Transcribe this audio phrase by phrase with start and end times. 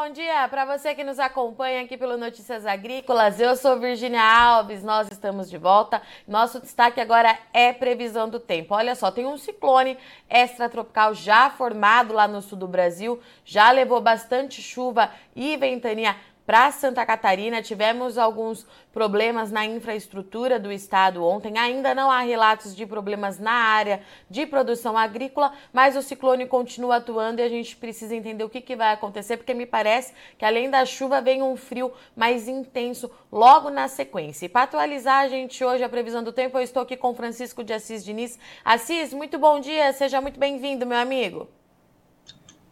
[0.00, 3.40] bom dia para você que nos acompanha aqui pelo Notícias Agrícolas.
[3.40, 6.00] Eu sou Virginia Alves, nós estamos de volta.
[6.24, 8.76] Nosso destaque agora é previsão do tempo.
[8.76, 9.98] Olha só, tem um ciclone
[10.30, 16.14] extratropical já formado lá no sul do Brasil, já levou bastante chuva e ventania
[16.48, 17.60] para Santa Catarina.
[17.60, 21.58] Tivemos alguns problemas na infraestrutura do estado ontem.
[21.58, 26.96] Ainda não há relatos de problemas na área de produção agrícola, mas o ciclone continua
[26.96, 30.44] atuando e a gente precisa entender o que, que vai acontecer, porque me parece que
[30.46, 34.46] além da chuva vem um frio mais intenso logo na sequência.
[34.46, 37.62] E para atualizar a gente hoje a previsão do tempo, eu estou aqui com Francisco
[37.62, 38.38] de Assis Diniz.
[38.64, 41.46] Assis, muito bom dia, seja muito bem-vindo, meu amigo.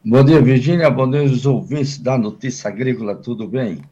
[0.09, 0.89] Bom dia, Virgínia.
[0.89, 3.17] Bom dia, os ouvintes da Notícia Agrícola.
[3.17, 3.83] Tudo bem?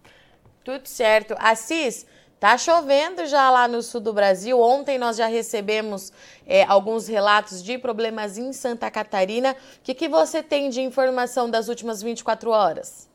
[0.62, 1.34] Tudo certo.
[1.40, 2.06] Assis,
[2.38, 4.60] tá chovendo já lá no sul do Brasil.
[4.60, 6.12] Ontem nós já recebemos
[6.46, 9.56] é, alguns relatos de problemas em Santa Catarina.
[9.56, 13.08] O que, que você tem de informação das últimas 24 horas?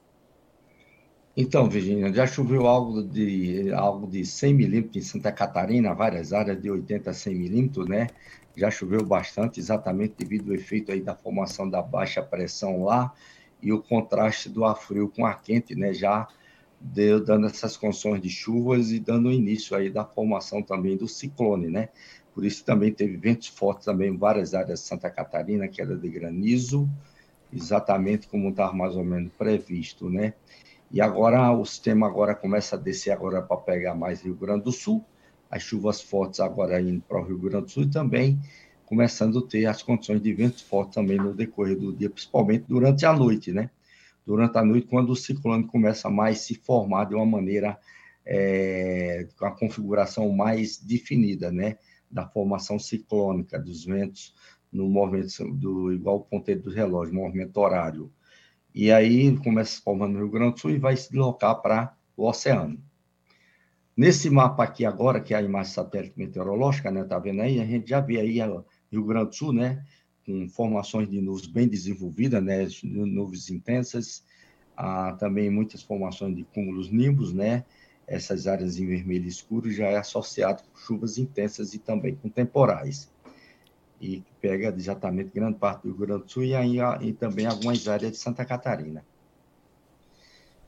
[1.38, 6.62] Então, Virginia, já choveu algo de, algo de 100 milímetros em Santa Catarina, várias áreas
[6.62, 8.08] de 80 a 100 milímetros, né?
[8.60, 13.14] já choveu bastante, exatamente devido ao efeito aí da formação da baixa pressão lá
[13.62, 16.28] e o contraste do ar frio com ar quente, né, já
[16.80, 21.68] deu, dando essas condições de chuvas e dando início aí da formação também do ciclone,
[21.68, 21.90] né?
[22.34, 26.08] Por isso também teve ventos fortes também em várias áreas de Santa Catarina, queda de
[26.10, 26.90] granizo,
[27.52, 30.34] exatamente como estava mais ou menos previsto, né?
[30.92, 34.72] E agora o sistema agora começa a descer agora para pegar mais Rio Grande do
[34.72, 35.06] Sul,
[35.50, 38.40] as chuvas fortes agora indo para o Rio Grande do Sul e também
[38.90, 43.06] começando a ter as condições de vento forte também no decorrer do dia, principalmente durante
[43.06, 43.70] a noite, né?
[44.26, 47.80] Durante a noite, quando o ciclone começa a mais se formar de uma maneira
[48.26, 51.78] é, com a configuração mais definida, né?
[52.10, 54.34] Da formação ciclônica dos ventos
[54.74, 58.12] no movimento do igual ponteiro do relógio, movimento horário.
[58.82, 62.26] E aí começa formando no Rio Grande do Sul e vai se deslocar para o
[62.26, 62.82] oceano.
[63.96, 67.04] Nesse mapa aqui agora, que é a imagem satélite meteorológica, né?
[67.04, 67.60] Tá vendo aí?
[67.60, 69.86] A gente já vê aí o Rio Grande do Sul, né?
[70.26, 72.66] Com formações de nuvens bem desenvolvidas, né?
[72.82, 74.24] Nuvens intensas,
[74.78, 77.66] ah, também muitas formações de cúmulos nimbos, né?
[78.08, 83.12] Essas áreas em vermelho escuro já é associado com chuvas intensas e também com temporais.
[84.02, 87.88] E pega exatamente grande parte do Rio Grande do Sul e, aí, e também algumas
[87.88, 89.04] áreas de Santa Catarina.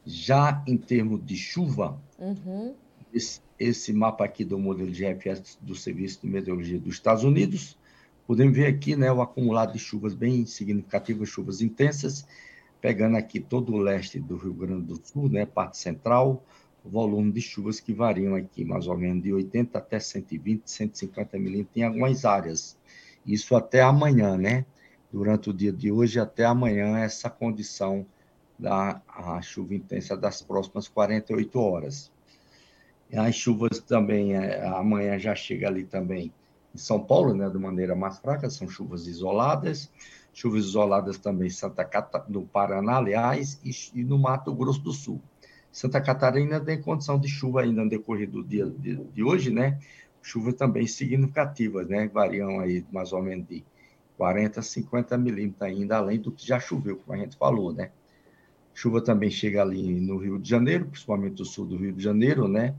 [0.06, 2.74] Já em termos de chuva, uhum
[3.14, 7.78] esse, esse mapa aqui do modelo de GFS do Serviço de Meteorologia dos Estados Unidos.
[8.26, 12.26] Podemos ver aqui né, o acumulado de chuvas bem significativas, chuvas intensas,
[12.80, 16.44] pegando aqui todo o leste do Rio Grande do Sul, né, parte central,
[16.84, 21.78] volume de chuvas que variam aqui mais ou menos de 80 até 120, 150 milímetros
[21.78, 22.78] em algumas áreas.
[23.26, 24.66] Isso até amanhã, né?
[25.12, 28.06] Durante o dia de hoje até amanhã, essa condição
[28.58, 29.02] da
[29.42, 32.12] chuva intensa das próximas 48 horas.
[33.14, 36.32] As chuvas também, é, amanhã já chega ali também
[36.74, 39.92] em São Paulo, né, de maneira mais fraca, são chuvas isoladas,
[40.32, 45.22] chuvas isoladas também em Santa Catarina, no Paraná, aliás, e, no Mato Grosso do Sul.
[45.72, 49.80] Santa Catarina tem condição de chuva ainda no decorrer do dia de hoje, né?
[50.22, 52.08] Chuvas também significativas, né?
[52.08, 53.64] Variam aí mais ou menos de
[54.18, 57.92] 40 a 50 milímetros ainda, além do que já choveu, como a gente falou, né?
[58.74, 62.48] Chuva também chega ali no Rio de Janeiro, principalmente o sul do Rio de Janeiro,
[62.48, 62.76] né?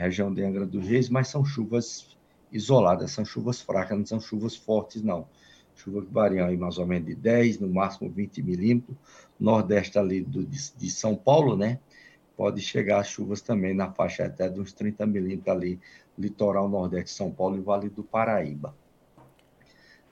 [0.00, 2.16] região de Angra dos Reis, mas são chuvas
[2.50, 5.28] isoladas, são chuvas fracas, não são chuvas fortes, não.
[5.76, 8.96] Chuvas que variam aí mais ou menos de 10, no máximo 20 milímetros.
[9.38, 11.78] Nordeste ali do, de, de São Paulo, né?
[12.40, 15.78] Pode chegar chuvas também na faixa até de uns 30 milímetros ali,
[16.16, 18.74] litoral nordeste de São Paulo e Vale do Paraíba.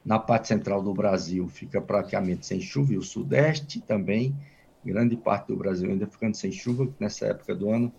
[0.04, 4.36] Na parte central do Brasil fica praticamente sem chuva, e o sudeste também,
[4.84, 7.90] grande parte do Brasil ainda ficando sem chuva, nessa época do ano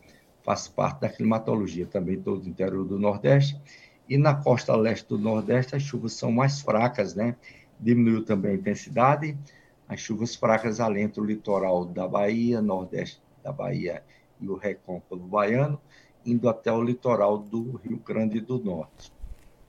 [0.44, 3.60] faz parte da climatologia também todo o interior do Nordeste.
[4.08, 7.36] E na costa leste do Nordeste, as chuvas são mais fracas, né?
[7.80, 9.36] Diminuiu também a intensidade.
[9.88, 14.04] As chuvas fracas alentam o litoral da Bahia, Nordeste da Bahia
[14.40, 15.80] e o Recôncavo Baiano,
[16.26, 19.12] indo até o litoral do Rio Grande do Norte.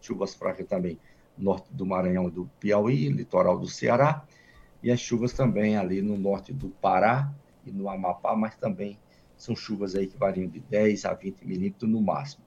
[0.00, 0.98] Chuvas fracas também
[1.36, 4.24] norte do Maranhão e do Piauí, litoral do Ceará,
[4.82, 7.32] e as chuvas também ali no norte do Pará
[7.64, 8.98] e no Amapá, mas também
[9.36, 12.44] são chuvas aí que variam de 10 a 20 milímetros no máximo.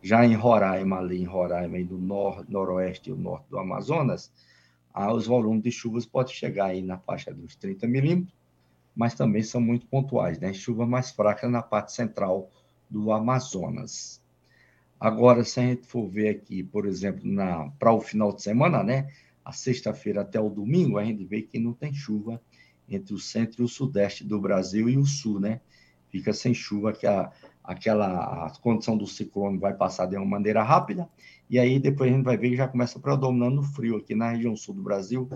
[0.00, 4.32] Já em Roraima, ali em Roraima, e no nor noroeste e o norte do Amazonas,
[4.94, 8.37] ah, os volumes de chuvas podem chegar aí na faixa dos 30 milímetros,
[8.98, 10.52] mas também são muito pontuais, né?
[10.52, 12.50] Chuvas mais fracas na parte central
[12.90, 14.20] do Amazonas.
[14.98, 17.22] Agora, se a gente for ver aqui, por exemplo,
[17.78, 19.08] para o final de semana, né?
[19.44, 22.42] A sexta-feira até o domingo, a gente vê que não tem chuva
[22.88, 25.60] entre o centro e o sudeste do Brasil e o sul, né?
[26.08, 27.30] Fica sem chuva, que a,
[27.62, 31.08] aquela a condição do ciclone vai passar de uma maneira rápida,
[31.48, 34.32] e aí depois a gente vai ver que já começa predominando o frio aqui na
[34.32, 35.28] região sul do Brasil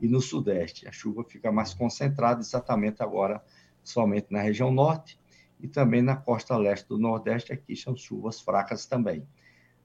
[0.00, 0.86] e no sudeste.
[0.86, 3.42] A chuva fica mais concentrada exatamente agora
[3.82, 5.18] somente na região norte
[5.60, 9.26] e também na costa leste do nordeste, aqui são chuvas fracas também.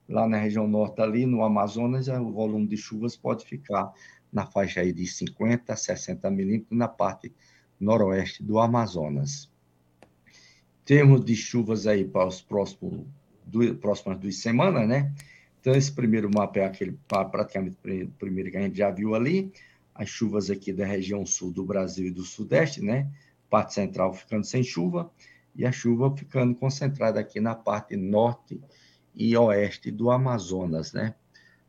[0.07, 3.91] Lá na região norte ali, no Amazonas, o volume de chuvas pode ficar
[4.31, 7.33] na faixa aí de 50 a 60 milímetros na parte
[7.79, 9.51] noroeste do Amazonas.
[10.85, 13.05] Termos de chuvas aí para os próximos
[13.45, 15.13] do, próximas duas semanas, né?
[15.59, 17.77] Então, esse primeiro mapa é aquele praticamente
[18.19, 19.51] primeiro que a gente já viu ali.
[19.95, 23.11] As chuvas aqui da região sul do Brasil e do Sudeste, né?
[23.49, 25.11] Parte central ficando sem chuva
[25.55, 28.59] e a chuva ficando concentrada aqui na parte norte
[29.13, 31.15] e oeste do Amazonas, né?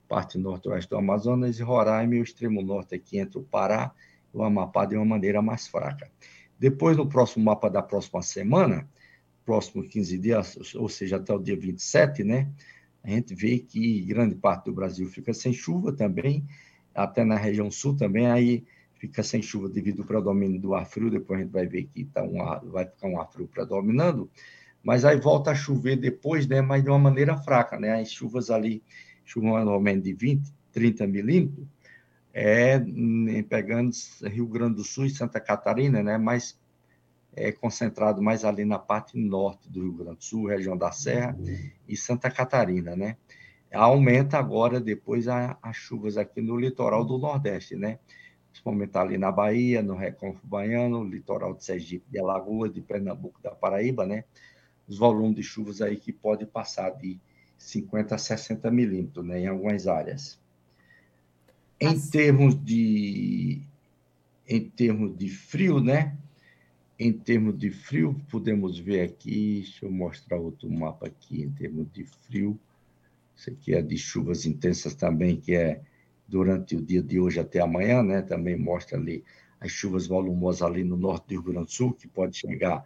[0.09, 3.93] parte norte-oeste do Amazonas, e Roraima e o extremo norte aqui entre o Pará
[4.33, 6.11] e o Amapá de uma maneira mais fraca.
[6.59, 8.89] Depois, no próximo mapa da próxima semana,
[9.45, 12.51] próximo 15 dias, ou seja, até o dia 27, né,
[13.03, 16.47] a gente vê que grande parte do Brasil fica sem chuva também,
[16.95, 18.65] até na região sul também, aí
[18.95, 22.05] fica sem chuva devido ao predomínio do ar frio, depois a gente vai ver que
[22.05, 24.31] tá um ar, vai ficar um ar frio predominando,
[24.83, 28.51] mas aí volta a chover depois, né, mas de uma maneira fraca, né, as chuvas
[28.51, 28.83] ali
[29.25, 31.67] chuva anualmente de 20, 30 milímetros,
[32.33, 32.81] é,
[33.49, 33.93] pegando
[34.25, 36.59] Rio Grande do Sul e Santa Catarina, né, mas
[37.37, 41.37] é concentrado mais ali na parte norte do Rio Grande do Sul, região da Serra
[41.89, 43.17] e Santa Catarina, né?
[43.75, 47.99] Aumenta agora, depois, as chuvas aqui no litoral do Nordeste, né?
[48.51, 53.51] Principalmente ali na Bahia, no Recôncavo Baiano, litoral de Sergipe, de Alagoas, de Pernambuco, da
[53.51, 54.25] Paraíba, né?
[54.87, 57.19] Os volumes de chuvas aí que pode passar de
[57.59, 60.39] 50 a 60 milímetros, né, em algumas áreas.
[61.81, 62.11] Em assim.
[62.11, 63.63] termos de
[64.47, 66.17] em termos de frio, né?
[66.99, 71.91] Em termos de frio, podemos ver aqui, deixa eu mostrar outro mapa aqui, em termos
[71.93, 72.61] de frio.
[73.37, 75.81] Isso aqui é de chuvas intensas também, que é
[76.27, 78.23] durante o dia de hoje até amanhã, né?
[78.23, 79.25] Também mostra ali
[79.61, 82.85] as chuvas volumosas ali no norte do Rio Grande do Sul, que pode chegar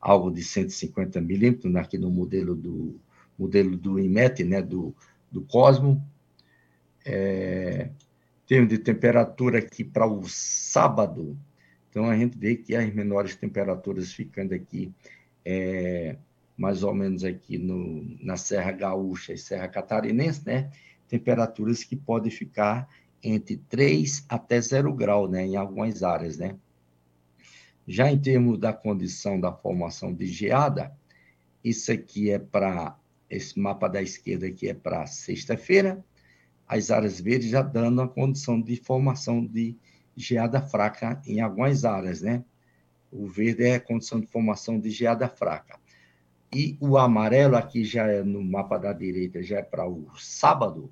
[0.00, 3.00] algo de 150 milímetros, aqui no modelo do,
[3.38, 4.94] modelo do IMET, né, do,
[5.30, 6.04] do Cosmo.
[7.04, 7.90] É,
[8.46, 11.38] de temperatura aqui para o sábado,
[11.90, 14.92] então a gente vê que as menores temperaturas ficando aqui,
[15.44, 16.16] é,
[16.58, 20.72] mais ou menos aqui no, na Serra Gaúcha e Serra Catarinense, né?
[21.08, 22.88] Temperaturas que podem ficar
[23.22, 25.46] entre 3 até 0 grau, né?
[25.46, 26.56] Em algumas áreas, né?
[27.86, 30.92] Já em termos da condição da formação de geada,
[31.62, 32.98] isso aqui é para
[33.30, 36.02] esse mapa da esquerda aqui é para sexta-feira,
[36.66, 39.76] as áreas verdes já dando a condição de formação de
[40.16, 42.42] geada fraca em algumas áreas, né?
[43.12, 45.78] O verde é a condição de formação de geada fraca.
[46.52, 50.90] E o amarelo aqui já é no mapa da direita, já é para o sábado.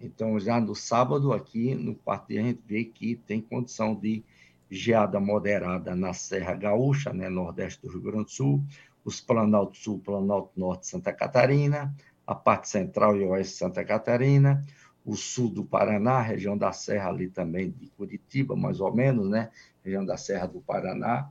[0.00, 4.24] Então, já no sábado aqui, no dia, a gente vê que tem condição de
[4.70, 8.64] geada moderada na Serra Gaúcha, né, nordeste do Rio Grande do Sul,
[9.04, 11.94] os Planalto Sul, Planalto Norte, Santa Catarina,
[12.26, 14.64] a parte central e oeste de Santa Catarina,
[15.04, 19.50] o sul do Paraná, região da Serra ali também de Curitiba, mais ou menos, né?
[19.84, 21.28] Região da Serra do Paraná,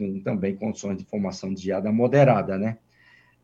[0.00, 2.78] com também condições de formação de geada moderada, né?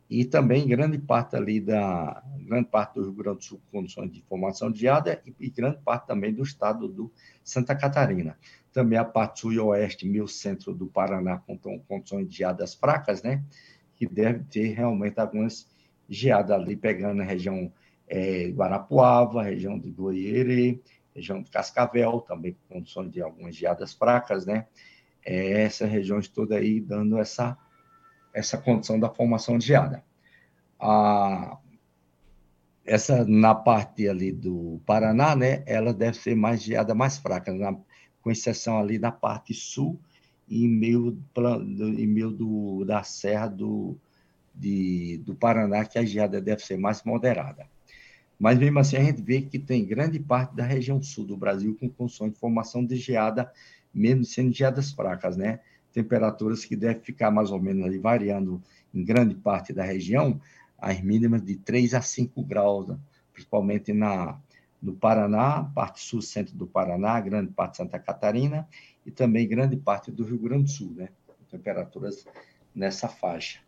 [0.08, 4.10] E também grande parte ali da grande parte do Rio Grande do Sul com condições
[4.10, 8.36] de formação de geada e, e grande parte também do estado do Santa Catarina
[8.76, 11.56] também a parte sul e oeste, meio centro do Paraná, com
[11.88, 13.42] condições de geadas fracas, né?
[13.94, 15.66] Que deve ter realmente algumas
[16.06, 17.72] geadas ali, pegando na região
[18.06, 20.82] é, Guarapuava, região de Goiere,
[21.14, 24.66] região de Cascavel, também com condições de algumas geadas fracas, né?
[25.26, 27.58] É, essas regiões todas aí dando essa,
[28.32, 30.04] essa condição da formação de geada.
[30.78, 31.58] A,
[32.84, 35.64] essa na parte ali do Paraná, né?
[35.66, 37.52] Ela deve ser mais geada mais fraca.
[37.52, 37.76] Na,
[38.22, 40.00] com exceção ali da parte sul
[40.48, 41.16] e meio,
[41.96, 43.96] em meio do, da serra do,
[44.54, 47.66] de, do Paraná, que a geada deve ser mais moderada.
[48.38, 51.76] Mas mesmo assim, a gente vê que tem grande parte da região sul do Brasil
[51.78, 53.50] com condições de formação de geada,
[53.96, 55.60] mesmo sendo geadas fracas, né?
[55.92, 58.62] Temperaturas que devem ficar mais ou menos ali variando
[58.92, 60.40] em grande parte da região,
[60.78, 62.98] as mínimas de 3 a 5 graus, né?
[63.32, 64.38] principalmente na,
[64.80, 68.68] no Paraná, parte sul-centro do Paraná, grande parte de Santa Catarina
[69.04, 71.08] e também grande parte do Rio Grande do Sul, né?
[71.50, 72.26] Temperaturas
[72.74, 73.60] nessa faixa.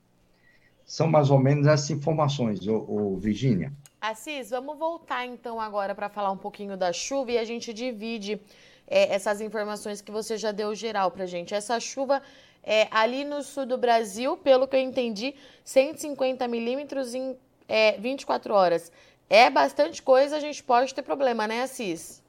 [0.84, 3.72] São mais ou menos essas informações, ô, ô Virgínia.
[4.00, 8.40] Assis, vamos voltar então agora para falar um pouquinho da chuva e a gente divide
[8.88, 11.54] é, essas informações que você já deu geral para gente.
[11.54, 12.22] Essa chuva
[12.62, 17.36] é, ali no sul do Brasil, pelo que eu entendi, 150 milímetros em
[17.68, 18.90] é, 24 horas.
[19.30, 22.22] É bastante coisa, a gente pode ter problema, né, Assis?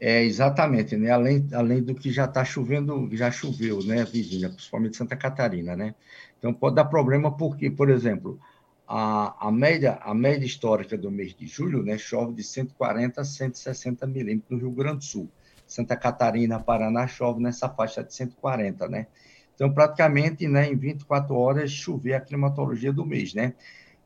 [0.00, 1.10] É, exatamente, né?
[1.10, 5.94] Além, além do que já está chovendo, já choveu, né, Virgínia, principalmente Santa Catarina, né?
[6.38, 8.38] Então pode dar problema porque, por exemplo,
[8.86, 13.24] a, a, média, a média histórica do mês de julho, né, chove de 140 a
[13.24, 15.28] 160 milímetros no Rio Grande do Sul.
[15.68, 19.06] Santa Catarina, Paraná, chove nessa faixa de 140, né?
[19.54, 23.54] Então, praticamente, né, em 24 horas, chover a climatologia do mês, né?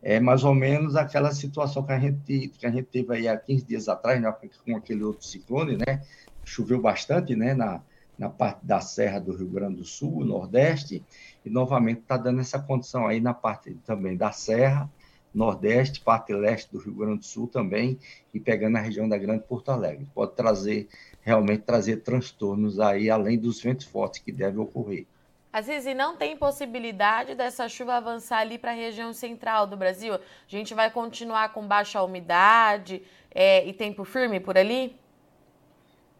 [0.02, 3.37] É mais ou menos aquela situação que a gente, que a gente teve aí há
[3.37, 6.02] 15 dias atrás, né, com aquele outro ciclone, né?
[6.45, 7.81] Choveu bastante, né, na,
[8.19, 11.04] na parte da Serra do Rio Grande do Sul, Nordeste,
[11.45, 14.90] e novamente está dando essa condição aí na parte também da Serra,
[15.34, 17.98] Nordeste, parte leste do Rio Grande do Sul também,
[18.32, 20.06] e pegando a região da Grande Porto Alegre.
[20.14, 20.88] Pode trazer,
[21.22, 25.06] realmente trazer transtornos aí, além dos ventos fortes que devem ocorrer.
[25.52, 30.14] Aziz, e não tem possibilidade dessa chuva avançar ali para a região central do Brasil?
[30.14, 34.96] A gente vai continuar com baixa umidade é, e tempo firme por ali?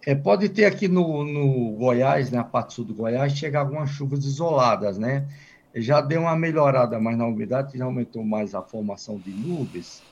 [0.05, 3.89] É, pode ter aqui no, no Goiás, na né, parte sul do Goiás, chegar algumas
[3.89, 5.27] chuvas isoladas, né?
[5.75, 10.03] Já deu uma melhorada mais na umidade, já aumentou mais a formação de nuvens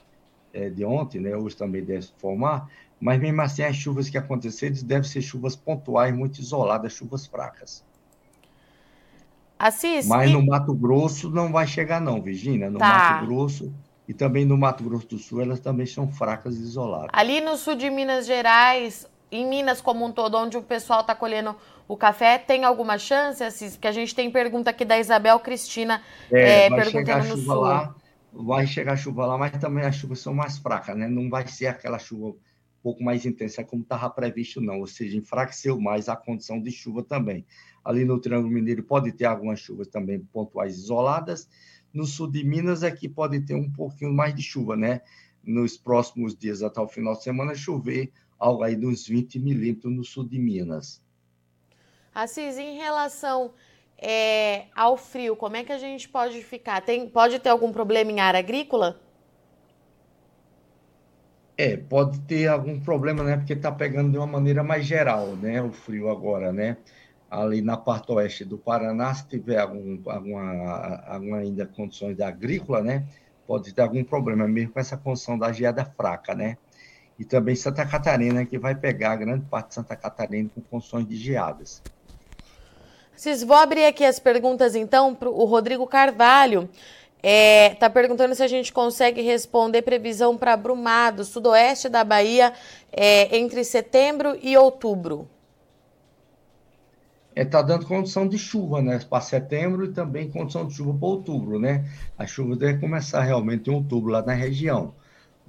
[0.53, 1.37] é, de ontem, né?
[1.37, 2.69] Hoje também deve formar,
[3.01, 7.85] mas mesmo assim as chuvas que acontecerem devem ser chuvas pontuais, muito isoladas, chuvas fracas.
[9.59, 10.33] Assis, mas e...
[10.33, 12.71] no Mato Grosso não vai chegar não, Virginia.
[12.71, 12.89] No tá.
[12.89, 13.73] Mato Grosso
[14.09, 17.11] e também no Mato Grosso do Sul, elas também são fracas e isoladas.
[17.13, 21.15] Ali no sul de Minas Gerais, em Minas como um todo, onde o pessoal está
[21.15, 21.55] colhendo
[21.87, 23.73] o café, tem alguma chance, Assis?
[23.73, 27.55] Porque a gente tem pergunta aqui da Isabel Cristina é, é, perguntando no sul.
[27.55, 27.95] Lá,
[28.33, 31.09] vai chegar chuva lá, mas também as chuvas são mais fracas, né?
[31.09, 32.37] Não vai ser aquela chuva um
[32.83, 34.81] pouco mais intensa como estava previsto, não.
[34.81, 37.45] Ou seja, enfraqueceu mais a condição de chuva também.
[37.85, 41.49] Ali no Triângulo Mineiro pode ter algumas chuvas também pontuais isoladas.
[41.93, 45.01] No sul de Minas é que pode ter um pouquinho mais de chuva, né?
[45.43, 49.93] Nos próximos dias, até o final de semana, chover algo aí de uns 20 milímetros
[49.93, 51.03] no sul de Minas.
[52.13, 53.53] Assis, em relação
[53.99, 56.81] é, ao frio, como é que a gente pode ficar?
[56.81, 58.99] Tem, pode ter algum problema em área agrícola?
[61.57, 63.37] É, pode ter algum problema, né?
[63.37, 65.61] Porque está pegando de uma maneira mais geral, né?
[65.61, 66.79] O frio agora, né?
[67.31, 72.83] Ali na parte oeste do Paraná, se tiver algum, alguma, alguma ainda condições da agrícola,
[72.83, 73.07] né?
[73.47, 76.57] Pode ter algum problema, mesmo com essa condição da geada fraca, né?
[77.21, 81.17] E também Santa Catarina, que vai pegar grande parte de Santa Catarina com condições de
[81.17, 81.83] geadas.
[83.15, 86.63] Cis, vou abrir aqui as perguntas então para o Rodrigo Carvalho.
[87.19, 92.55] Está é, tá perguntando se a gente consegue responder previsão para Brumado, sudoeste da Bahia,
[92.91, 95.29] é, entre setembro e outubro.
[97.37, 98.99] Está é, tá dando condição de chuva, né?
[98.99, 101.85] Para setembro e também condição de chuva para outubro, né?
[102.17, 104.95] A chuva deve começar realmente em outubro lá na região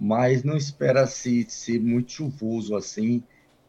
[0.04, 3.22] mas não espera-se ser muito chuvoso assim,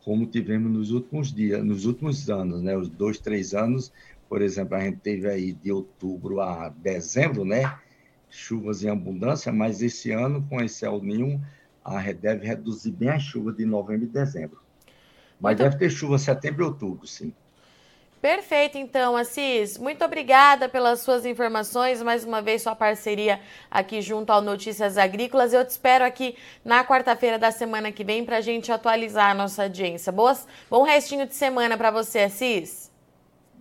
[0.02, 2.74] como tivemos nos últimos dias, nos últimos anos, né?
[2.74, 3.92] Os dois, três anos,
[4.30, 7.78] por exemplo, a gente teve aí de outubro a dezembro, né?
[8.30, 11.38] Chuvas em abundância, mas esse ano, com esse El Ninho,
[11.84, 14.58] a deve reduzir bem a chuva de novembro e dezembro.
[15.38, 17.34] Mas deve ter chuva setembro e outubro, sim.
[18.22, 19.76] Perfeito, então, Assis.
[19.76, 25.52] Muito obrigada pelas suas informações, mais uma vez sua parceria aqui junto ao Notícias Agrícolas.
[25.52, 29.34] Eu te espero aqui na quarta-feira da semana que vem para a gente atualizar a
[29.34, 30.12] nossa audiência.
[30.12, 32.92] Boas, bom restinho de semana para você, Assis.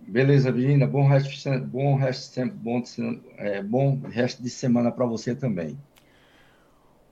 [0.06, 0.86] Beleza, Virginia.
[0.86, 2.80] Bom resto, bom resto, bom,
[3.38, 5.76] é, bom resto de semana para você também.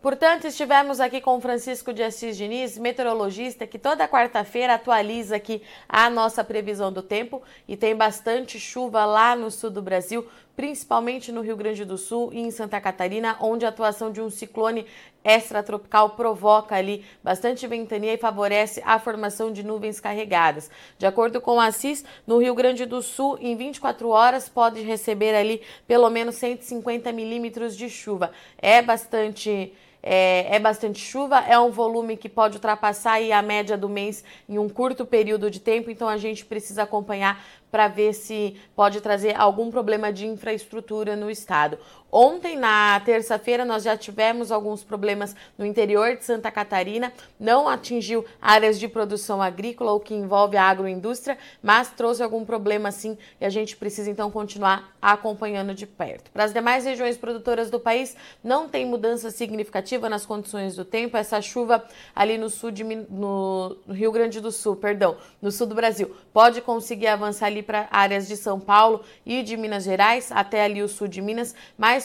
[0.01, 6.09] Portanto, estivemos aqui com Francisco de Assis Diniz, meteorologista, que toda quarta-feira atualiza aqui a
[6.09, 7.43] nossa previsão do tempo.
[7.69, 10.27] E tem bastante chuva lá no sul do Brasil,
[10.57, 14.31] principalmente no Rio Grande do Sul e em Santa Catarina, onde a atuação de um
[14.31, 14.87] ciclone
[15.25, 20.71] extratropical provoca ali bastante ventania e favorece a formação de nuvens carregadas.
[20.99, 25.35] De acordo com a Assis, no Rio Grande do Sul, em 24 horas pode receber
[25.35, 28.33] ali pelo menos 150 milímetros de chuva.
[28.59, 33.89] É bastante é, é, bastante chuva, é um volume que pode ultrapassar a média do
[33.89, 38.57] mês em um curto período de tempo, então a gente precisa acompanhar para ver se
[38.75, 41.79] pode trazer algum problema de infraestrutura no estado.
[42.13, 48.25] Ontem, na terça-feira, nós já tivemos alguns problemas no interior de Santa Catarina, não atingiu
[48.43, 53.45] áreas de produção agrícola, o que envolve a agroindústria, mas trouxe algum problema sim e
[53.45, 56.31] a gente precisa então continuar acompanhando de perto.
[56.33, 61.17] Para as demais regiões produtoras do país, não tem mudança significativa nas condições do tempo.
[61.17, 65.75] Essa chuva ali no sul de no Rio Grande do Sul, perdão, no sul do
[65.75, 70.65] Brasil, pode conseguir avançar ali para áreas de São Paulo e de Minas Gerais, até
[70.65, 71.55] ali o sul de Minas,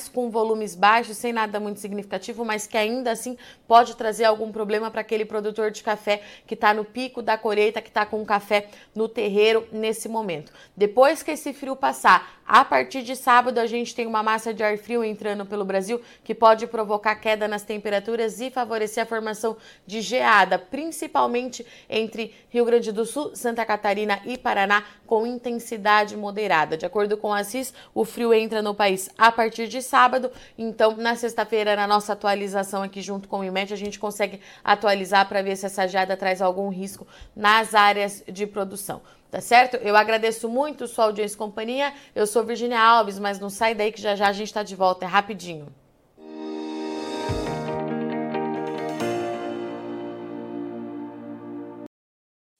[0.09, 3.37] com volumes baixos, sem nada muito significativo, mas que ainda assim
[3.67, 7.81] pode trazer algum problema para aquele produtor de café que está no pico da colheita,
[7.81, 10.51] que está com o café no terreiro nesse momento.
[10.75, 14.63] Depois que esse frio passar, a partir de sábado a gente tem uma massa de
[14.63, 19.57] ar frio entrando pelo Brasil que pode provocar queda nas temperaturas e favorecer a formação
[19.87, 26.77] de geada, principalmente entre Rio Grande do Sul, Santa Catarina e Paraná, com intensidade moderada.
[26.77, 30.95] De acordo com a CIS, o frio entra no país a partir de sábado, então
[30.97, 35.41] na sexta-feira, na nossa atualização aqui junto com o IMET, a gente consegue atualizar para
[35.41, 39.01] ver se essa geada traz algum risco nas áreas de produção.
[39.31, 39.75] Tá certo?
[39.77, 41.93] Eu agradeço muito sua audiência e companhia.
[42.15, 44.75] Eu sou Virginia Alves, mas não sai daí que já já a gente está de
[44.75, 45.03] volta.
[45.03, 45.67] É rapidinho.